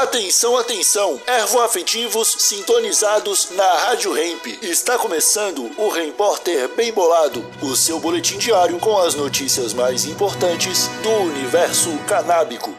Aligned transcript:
Atenção, 0.00 0.56
atenção! 0.56 1.20
Ervoafetivos 1.26 2.34
sintonizados 2.38 3.50
na 3.54 3.70
Rádio 3.80 4.16
Hemp. 4.16 4.46
Está 4.62 4.96
começando 4.96 5.70
o 5.76 5.90
Repórter 5.90 6.74
Bem 6.74 6.90
Bolado, 6.90 7.44
o 7.60 7.76
seu 7.76 8.00
boletim 8.00 8.38
diário 8.38 8.78
com 8.78 8.96
as 8.96 9.14
notícias 9.14 9.74
mais 9.74 10.06
importantes 10.06 10.88
do 11.02 11.10
universo 11.10 11.90
canábico. 12.08 12.74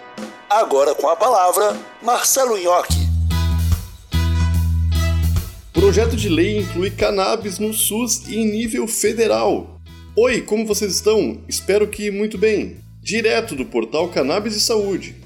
Agora 0.49 0.95
com 0.95 1.07
a 1.07 1.15
palavra, 1.15 1.79
Marcelo 2.01 2.57
Nhoque. 2.57 3.07
Projeto 5.71 6.15
de 6.15 6.27
lei 6.27 6.57
inclui 6.57 6.89
cannabis 6.89 7.59
no 7.59 7.71
SUS 7.71 8.27
em 8.29 8.49
nível 8.49 8.87
federal. 8.87 9.79
Oi, 10.17 10.41
como 10.41 10.65
vocês 10.65 10.95
estão? 10.95 11.39
Espero 11.47 11.87
que 11.87 12.09
muito 12.09 12.35
bem. 12.35 12.77
Direto 12.99 13.55
do 13.55 13.63
portal 13.63 14.09
Cannabis 14.09 14.55
e 14.55 14.59
Saúde. 14.59 15.21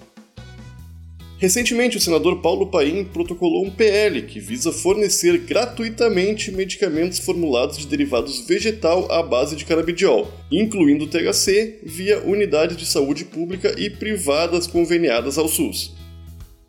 Recentemente, 1.38 1.98
o 1.98 2.02
senador 2.02 2.42
Paulo 2.42 2.68
Paim 2.68 3.04
protocolou 3.04 3.66
um 3.66 3.70
PL 3.70 4.22
que 4.22 4.40
visa 4.40 4.72
fornecer 4.72 5.38
gratuitamente 5.40 6.50
medicamentos 6.50 7.20
formulados 7.20 7.78
de 7.78 7.88
derivados 7.88 8.48
vegetal 8.48 9.12
à 9.12 9.22
base 9.22 9.54
de 9.56 9.66
canabidiol, 9.66 10.32
incluindo 10.50 11.08
THC, 11.08 11.80
via 11.84 12.22
unidades 12.22 12.78
de 12.78 12.86
saúde 12.86 13.26
pública 13.26 13.76
e 13.78 13.90
privadas 13.90 14.66
conveniadas 14.66 15.38
ao 15.38 15.50
SUS. 15.50 15.94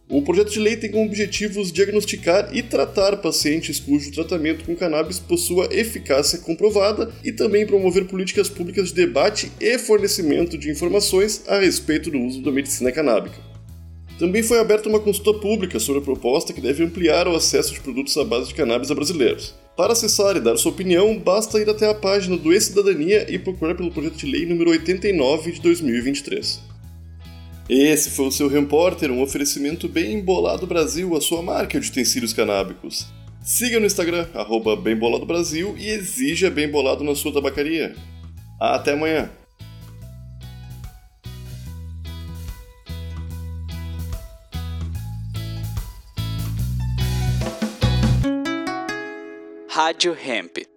O 0.09 0.23
projeto 0.23 0.51
de 0.51 0.61
lei 0.61 0.77
tem 0.77 0.91
como 0.91 1.05
objetivos 1.05 1.73
diagnosticar 1.73 2.51
e 2.53 2.63
tratar 2.63 3.17
pacientes 3.19 3.79
cujo 3.79 4.13
tratamento 4.13 4.65
com 4.65 4.75
cannabis 4.75 5.19
possua 5.19 5.69
eficácia 5.71 6.41
comprovada 6.41 7.13
e 7.25 7.33
também 7.33 7.67
promover 7.67 8.07
políticas 8.07 8.49
públicas 8.49 8.89
de 8.89 8.95
debate 8.95 9.51
e 9.61 9.79
fornecimento 9.79 10.59
de 10.59 10.71
informações 10.71 11.43
a 11.49 11.59
respeito 11.59 12.11
do 12.11 12.21
uso 12.21 12.41
da 12.43 12.53
medicina 12.53 12.91
canábica. 12.91 13.56
Também 14.19 14.43
foi 14.43 14.59
aberta 14.59 14.89
uma 14.89 15.01
consulta 15.01 15.39
pública 15.39 15.79
sobre 15.79 16.01
a 16.01 16.05
proposta 16.05 16.53
que 16.53 16.61
deve 16.61 16.83
ampliar 16.83 17.29
o 17.29 17.37
acesso 17.37 17.75
de 17.75 17.81
produtos 17.81 18.17
à 18.17 18.25
base 18.25 18.49
de 18.49 18.55
cannabis 18.55 18.91
a 18.91 18.95
brasileiros. 18.95 19.55
Para 19.77 19.93
acessar 19.93 20.37
e 20.37 20.41
dar 20.41 20.57
sua 20.57 20.73
opinião, 20.73 21.19
basta 21.19 21.61
ir 21.61 21.69
até 21.69 21.91
a 21.91 21.95
página 21.95 22.35
do 22.37 22.51
E-Cidadania 22.51 23.31
e 23.31 23.39
procurar 23.39 23.75
pelo 23.75 23.91
projeto 23.91 24.17
de 24.17 24.27
lei 24.27 24.47
número 24.47 24.71
89 24.71 25.53
de 25.53 25.61
2023. 25.61 26.61
Esse 27.69 28.11
foi 28.11 28.27
o 28.27 28.31
seu 28.31 28.49
Repórter, 28.49 29.11
um 29.11 29.21
oferecimento 29.21 29.87
bem 29.87 30.15
embolado 30.15 30.67
Brasil, 30.67 31.15
a 31.15 31.21
sua 31.21 31.43
marca 31.43 31.79
de 31.79 31.91
utensílios 31.91 32.33
canábicos. 32.33 33.07
Siga 33.43 33.79
no 33.79 33.87
Instagram, 33.87 34.27
arroba 34.35 34.77
Brasil 35.27 35.75
e 35.77 35.89
exija 35.89 36.51
Bem 36.51 36.71
Bolado 36.71 37.05
na 37.05 37.15
sua 37.15 37.33
tabacaria. 37.33 37.95
Até 38.59 38.93
amanhã! 38.93 39.31
Rádio 49.77 50.15
Hemp. 50.15 50.76